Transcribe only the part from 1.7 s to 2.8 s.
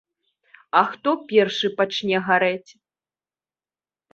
пачне гарэць?